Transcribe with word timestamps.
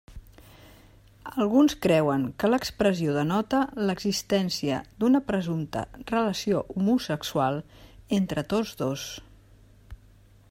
Alguns 1.43 1.75
creuen 1.85 2.23
que 2.43 2.49
l'expressió 2.49 3.11
denota 3.17 3.59
l'existència 3.89 4.79
d'una 5.03 5.23
presumpta 5.29 5.83
relació 6.15 6.63
homosexual 6.79 7.63
entre 8.21 8.49
tots 8.55 8.77
dos. 8.81 9.05